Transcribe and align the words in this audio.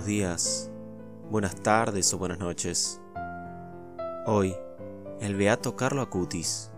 buenos 0.00 0.06
días, 0.06 0.70
buenas 1.30 1.56
tardes 1.56 2.14
o 2.14 2.18
buenas 2.18 2.38
noches. 2.38 2.98
Hoy, 4.26 4.54
el 5.20 5.34
Beato 5.34 5.76
Carlo 5.76 6.00
Acutis. 6.00 6.70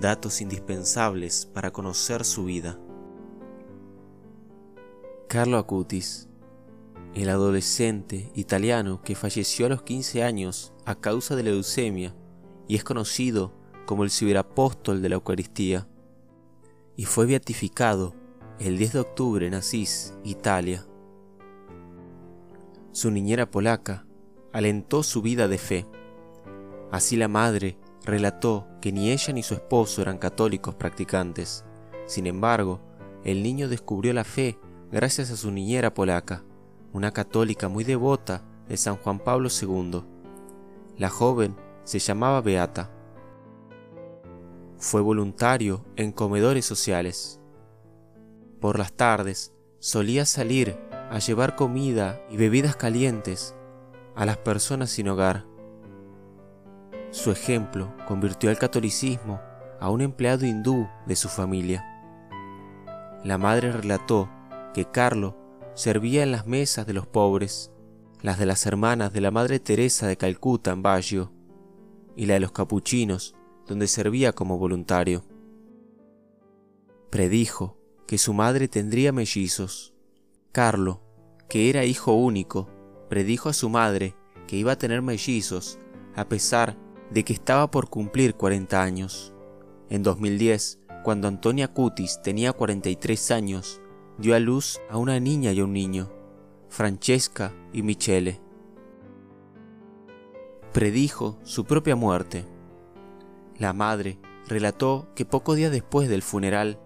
Datos 0.00 0.40
indispensables 0.40 1.46
para 1.46 1.70
conocer 1.70 2.24
su 2.24 2.46
vida. 2.46 2.76
Carlo 5.28 5.58
Acutis, 5.58 6.28
el 7.14 7.28
adolescente 7.28 8.32
italiano 8.34 9.00
que 9.04 9.14
falleció 9.14 9.66
a 9.66 9.68
los 9.68 9.82
15 9.82 10.24
años 10.24 10.72
a 10.84 10.96
causa 10.96 11.36
de 11.36 11.44
la 11.44 11.50
leucemia 11.50 12.16
y 12.66 12.74
es 12.74 12.82
conocido 12.82 13.52
como 13.86 14.02
el 14.02 14.10
ciberapóstol 14.10 15.02
de 15.02 15.08
la 15.08 15.14
Eucaristía, 15.14 15.86
y 16.96 17.04
fue 17.04 17.26
beatificado 17.26 18.12
el 18.58 18.76
10 18.76 18.92
de 18.94 19.00
octubre 19.00 19.46
en 19.46 19.54
Asís, 19.54 20.14
Italia. 20.24 20.84
Su 22.94 23.10
niñera 23.10 23.50
polaca 23.50 24.06
alentó 24.52 25.02
su 25.02 25.20
vida 25.20 25.48
de 25.48 25.58
fe. 25.58 25.84
Así 26.92 27.16
la 27.16 27.26
madre 27.26 27.76
relató 28.04 28.68
que 28.80 28.92
ni 28.92 29.10
ella 29.10 29.32
ni 29.32 29.42
su 29.42 29.54
esposo 29.54 30.00
eran 30.00 30.16
católicos 30.16 30.76
practicantes. 30.76 31.64
Sin 32.06 32.28
embargo, 32.28 32.80
el 33.24 33.42
niño 33.42 33.68
descubrió 33.68 34.12
la 34.12 34.22
fe 34.22 34.60
gracias 34.92 35.32
a 35.32 35.36
su 35.36 35.50
niñera 35.50 35.92
polaca, 35.92 36.44
una 36.92 37.10
católica 37.10 37.68
muy 37.68 37.82
devota 37.82 38.44
de 38.68 38.76
San 38.76 38.94
Juan 38.94 39.18
Pablo 39.18 39.48
II. 39.48 40.04
La 40.96 41.10
joven 41.10 41.56
se 41.82 41.98
llamaba 41.98 42.42
Beata. 42.42 42.92
Fue 44.78 45.00
voluntario 45.00 45.84
en 45.96 46.12
comedores 46.12 46.64
sociales. 46.64 47.40
Por 48.60 48.78
las 48.78 48.92
tardes 48.92 49.52
solía 49.80 50.24
salir 50.26 50.78
a 51.10 51.18
llevar 51.18 51.56
comida 51.56 52.20
y 52.30 52.36
bebidas 52.36 52.76
calientes 52.76 53.54
a 54.14 54.26
las 54.26 54.36
personas 54.38 54.90
sin 54.90 55.08
hogar. 55.08 55.44
Su 57.10 57.30
ejemplo 57.30 57.92
convirtió 58.06 58.50
al 58.50 58.58
catolicismo 58.58 59.40
a 59.80 59.90
un 59.90 60.00
empleado 60.00 60.46
hindú 60.46 60.88
de 61.06 61.16
su 61.16 61.28
familia. 61.28 61.84
La 63.22 63.38
madre 63.38 63.72
relató 63.72 64.28
que 64.72 64.84
Carlo 64.84 65.36
servía 65.74 66.22
en 66.22 66.32
las 66.32 66.46
mesas 66.46 66.86
de 66.86 66.92
los 66.92 67.06
pobres, 67.06 67.72
las 68.20 68.38
de 68.38 68.46
las 68.46 68.66
hermanas 68.66 69.12
de 69.12 69.20
la 69.20 69.30
Madre 69.30 69.60
Teresa 69.60 70.06
de 70.06 70.16
Calcuta 70.16 70.72
en 70.72 70.82
Baggio 70.82 71.32
y 72.16 72.26
la 72.26 72.34
de 72.34 72.40
los 72.40 72.52
capuchinos, 72.52 73.34
donde 73.66 73.86
servía 73.86 74.32
como 74.32 74.58
voluntario. 74.58 75.24
Predijo 77.10 77.78
que 78.06 78.18
su 78.18 78.34
madre 78.34 78.68
tendría 78.68 79.12
mellizos. 79.12 79.93
Carlo 80.54 81.02
que 81.48 81.68
era 81.68 81.84
hijo 81.84 82.12
único, 82.12 82.68
predijo 83.08 83.48
a 83.48 83.52
su 83.52 83.68
madre 83.68 84.14
que 84.46 84.56
iba 84.56 84.72
a 84.72 84.78
tener 84.78 85.02
mellizos, 85.02 85.80
a 86.14 86.28
pesar 86.28 86.76
de 87.10 87.24
que 87.24 87.32
estaba 87.32 87.70
por 87.70 87.90
cumplir 87.90 88.34
40 88.34 88.80
años. 88.80 89.34
En 89.90 90.04
2010, 90.04 90.80
cuando 91.02 91.26
Antonia 91.26 91.68
Cutis 91.68 92.20
tenía 92.22 92.52
43 92.52 93.30
años, 93.32 93.80
dio 94.18 94.34
a 94.36 94.38
luz 94.38 94.80
a 94.88 94.96
una 94.96 95.18
niña 95.18 95.52
y 95.52 95.60
a 95.60 95.64
un 95.64 95.72
niño, 95.72 96.12
Francesca 96.68 97.52
y 97.72 97.82
Michele. 97.82 98.40
Predijo 100.72 101.38
su 101.42 101.64
propia 101.64 101.96
muerte. 101.96 102.46
La 103.58 103.72
madre 103.72 104.18
relató 104.46 105.08
que 105.16 105.24
pocos 105.24 105.56
días 105.56 105.72
después 105.72 106.08
del 106.08 106.22
funeral, 106.22 106.78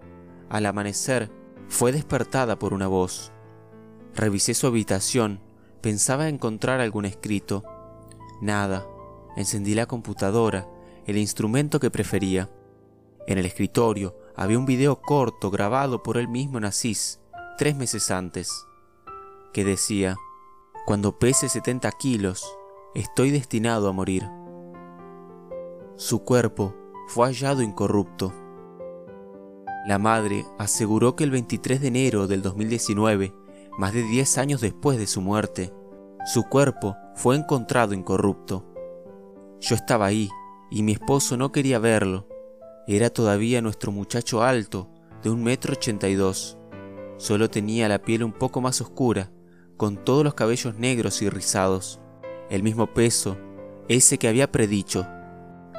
al 0.49 0.65
amanecer, 0.65 1.31
fue 1.67 1.91
despertada 1.91 2.57
por 2.57 2.73
una 2.73 2.87
voz. 2.87 3.31
Revisé 4.15 4.53
su 4.53 4.67
habitación, 4.67 5.39
pensaba 5.81 6.27
encontrar 6.27 6.81
algún 6.81 7.05
escrito. 7.05 7.63
Nada. 8.41 8.85
Encendí 9.35 9.75
la 9.75 9.85
computadora, 9.85 10.67
el 11.05 11.17
instrumento 11.17 11.79
que 11.79 11.91
prefería. 11.91 12.49
En 13.27 13.37
el 13.37 13.45
escritorio 13.45 14.17
había 14.35 14.57
un 14.57 14.65
video 14.65 15.01
corto 15.01 15.51
grabado 15.51 16.03
por 16.03 16.17
él 16.17 16.27
mismo 16.27 16.57
en 16.57 16.65
Asís, 16.65 17.19
tres 17.57 17.75
meses 17.75 18.11
antes, 18.11 18.65
que 19.53 19.63
decía, 19.63 20.17
Cuando 20.85 21.19
pese 21.19 21.47
70 21.47 21.91
kilos, 21.93 22.45
estoy 22.95 23.31
destinado 23.31 23.87
a 23.87 23.93
morir. 23.93 24.27
Su 25.95 26.23
cuerpo 26.23 26.75
fue 27.07 27.27
hallado 27.27 27.61
incorrupto. 27.61 28.33
La 29.85 29.99
madre 29.99 30.45
aseguró 30.57 31.15
que 31.15 31.23
el 31.23 31.31
23 31.31 31.81
de 31.81 31.87
enero 31.87 32.27
del 32.27 32.41
2019 32.41 33.33
más 33.79 33.93
de 33.93 34.03
10 34.03 34.39
años 34.39 34.59
después 34.59 34.99
de 34.99 35.07
su 35.07 35.21
muerte, 35.21 35.73
su 36.25 36.43
cuerpo 36.43 36.97
fue 37.15 37.37
encontrado 37.37 37.93
incorrupto. 37.93 38.65
Yo 39.61 39.73
estaba 39.73 40.05
ahí 40.05 40.29
y 40.69 40.83
mi 40.83 40.91
esposo 40.91 41.37
no 41.37 41.53
quería 41.53 41.79
verlo. 41.79 42.27
Era 42.87 43.09
todavía 43.09 43.61
nuestro 43.61 43.93
muchacho 43.93 44.43
alto, 44.43 44.89
de 45.23 45.29
un 45.29 45.43
metro 45.43 45.71
ochenta 45.71 46.09
y 46.09 46.15
dos. 46.15 46.57
Solo 47.15 47.49
tenía 47.49 47.87
la 47.87 48.01
piel 48.01 48.25
un 48.25 48.33
poco 48.33 48.59
más 48.59 48.81
oscura, 48.81 49.31
con 49.77 50.03
todos 50.03 50.25
los 50.25 50.33
cabellos 50.33 50.75
negros 50.75 51.21
y 51.21 51.29
rizados. 51.29 52.01
El 52.49 52.63
mismo 52.63 52.93
peso, 52.93 53.37
ese 53.87 54.17
que 54.17 54.27
había 54.27 54.51
predicho, 54.51 55.07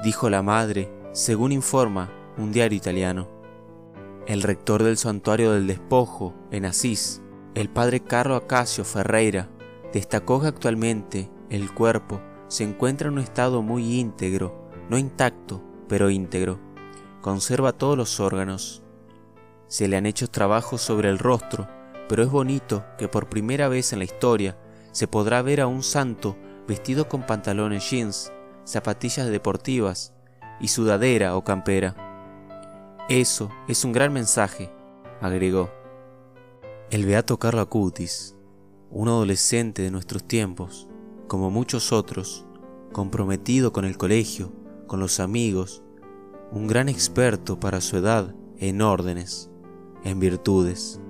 dijo 0.03 0.31
la 0.31 0.43
madre, 0.43 0.91
según 1.13 1.53
informa 1.53 2.11
un 2.39 2.51
diario 2.51 2.79
italiano. 2.79 3.29
El 4.27 4.41
rector 4.41 4.85
del 4.85 4.97
santuario 4.97 5.53
del 5.53 5.67
despojo, 5.67 6.33
en 6.51 6.65
Asís, 6.65 7.20
el 7.55 7.69
padre 7.69 8.01
Carlo 8.01 8.37
Acacio 8.37 8.85
Ferreira 8.85 9.49
destacó 9.93 10.41
que 10.41 10.47
actualmente 10.47 11.31
el 11.49 11.73
cuerpo 11.75 12.21
se 12.49 12.65
encuentra 12.65 13.09
en 13.09 13.15
un 13.15 13.21
estado 13.21 13.63
muy 13.63 13.99
íntegro, 13.99 14.69
no 14.89 14.99
intacto, 14.99 15.63
pero 15.89 16.11
íntegro. 16.11 16.61
Conserva 17.21 17.73
todos 17.73 17.97
los 17.97 18.21
órganos. 18.21 18.83
Se 19.67 19.89
le 19.89 19.97
han 19.97 20.07
hecho 20.07 20.29
trabajos 20.29 20.81
sobre 20.81 21.11
el 21.11 21.19
rostro, 21.19 21.69
pero 22.09 22.23
es 22.23 22.31
bonito 22.31 22.85
que 22.99 23.09
por 23.09 23.29
primera 23.29 23.69
vez 23.69 23.93
en 23.93 23.99
la 23.99 24.05
historia 24.05 24.57
se 24.93 25.09
podrá 25.09 25.43
ver 25.43 25.61
a 25.61 25.67
un 25.67 25.83
santo 25.83 26.37
vestido 26.67 27.09
con 27.09 27.23
pantalones 27.23 27.89
jeans, 27.91 28.33
zapatillas 28.65 29.29
deportivas 29.29 30.13
y 30.61 30.69
sudadera 30.69 31.37
o 31.37 31.45
campera. 31.45 31.97
Eso 33.09 33.51
es 33.67 33.85
un 33.85 33.93
gran 33.93 34.13
mensaje, 34.13 34.73
agregó. 35.21 35.80
El 36.91 37.07
beato 37.07 37.39
Carlo 37.39 37.61
Acutis, 37.61 38.35
un 38.91 39.07
adolescente 39.07 39.83
de 39.83 39.93
nuestros 39.93 40.27
tiempos, 40.27 40.89
como 41.29 41.49
muchos 41.49 41.93
otros, 41.93 42.47
comprometido 42.91 43.73
con 43.73 43.85
el 43.85 43.97
colegio, 43.97 44.53
con 44.89 44.99
los 44.99 45.21
amigos, 45.21 45.85
un 46.51 46.67
gran 46.67 46.89
experto 46.89 47.61
para 47.61 47.81
su 47.81 47.97
edad 47.97 48.35
en 48.59 48.83
órdenes, 48.83 49.53
en 50.03 50.19
virtudes. 50.19 51.01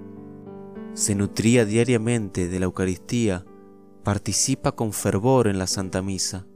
Se 0.93 1.15
nutría 1.15 1.65
diariamente 1.65 2.49
de 2.49 2.61
la 2.61 2.67
Eucaristía, 2.67 3.47
participa 4.05 4.73
con 4.73 4.93
fervor 4.93 5.47
en 5.47 5.59
la 5.59 5.67
Santa 5.67 6.03
Misa, 6.03 6.47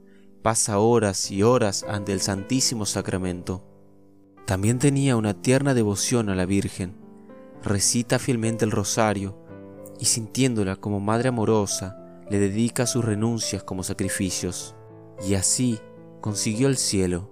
pasa 0.43 0.77
horas 0.77 1.31
y 1.31 1.41
horas 1.41 1.83
ante 1.89 2.13
el 2.13 2.21
Santísimo 2.21 2.85
Sacramento. 2.85 3.65
También 4.45 4.77
tenía 4.77 5.15
una 5.15 5.33
tierna 5.33 5.73
devoción 5.73 6.29
a 6.29 6.35
la 6.35 6.45
Virgen, 6.45 7.03
recita 7.65 8.19
fielmente 8.19 8.63
el 8.63 8.71
rosario 8.71 9.37
y 9.99 10.05
sintiéndola 10.05 10.75
como 10.75 10.99
madre 10.99 11.29
amorosa, 11.29 11.97
le 12.29 12.39
dedica 12.39 12.85
sus 12.85 13.03
renuncias 13.03 13.63
como 13.63 13.83
sacrificios, 13.83 14.75
y 15.27 15.35
así 15.35 15.79
consiguió 16.21 16.67
el 16.67 16.77
cielo. 16.77 17.29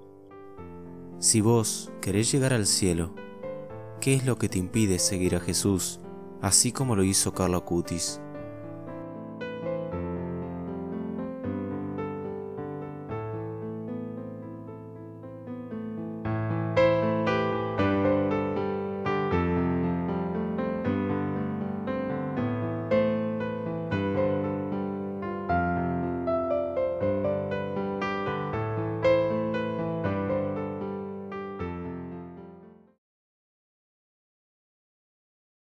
Si 1.19 1.41
vos 1.41 1.91
querés 2.01 2.31
llegar 2.31 2.53
al 2.53 2.67
cielo, 2.67 3.13
¿qué 4.01 4.13
es 4.15 4.25
lo 4.25 4.37
que 4.37 4.49
te 4.49 4.57
impide 4.57 4.99
seguir 4.99 5.35
a 5.35 5.39
Jesús, 5.39 5.99
así 6.41 6.71
como 6.71 6.95
lo 6.95 7.03
hizo 7.03 7.33
Carlo 7.33 7.57
Acutis? 7.57 8.19